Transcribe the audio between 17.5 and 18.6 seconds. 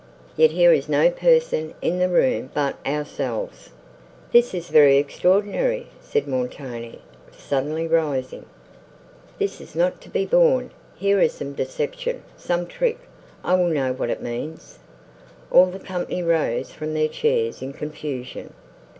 in confusion.